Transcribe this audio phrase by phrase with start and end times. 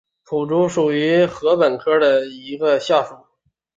[0.23, 2.89] 薄竹属是禾本科下的一个属。